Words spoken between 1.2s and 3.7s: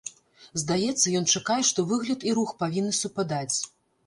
чакае, што выгляд і рух павінны супадаць.